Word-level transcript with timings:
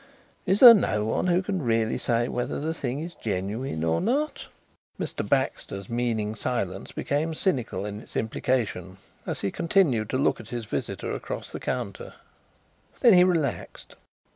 Is 0.47 0.61
there 0.61 0.73
no 0.73 1.05
one 1.05 1.27
who 1.27 1.43
can 1.43 1.61
really 1.61 1.99
say 1.99 2.27
whether 2.27 2.59
the 2.59 2.73
thing 2.73 3.01
is 3.01 3.13
genuine 3.13 3.83
or 3.83 4.01
not?" 4.01 4.47
Mr. 4.99 5.21
Baxter's 5.29 5.89
meaning 5.91 6.33
silence 6.33 6.91
became 6.91 7.35
cynical 7.35 7.85
in 7.85 8.01
its 8.01 8.15
implication 8.15 8.97
as 9.27 9.41
he 9.41 9.51
continued 9.51 10.09
to 10.09 10.17
look 10.17 10.39
at 10.39 10.49
his 10.49 10.65
visitor 10.65 11.13
across 11.13 11.51
the 11.51 11.59
counter. 11.59 12.15
Then 13.01 13.13
he 13.13 13.23
relaxed. 13.23 13.95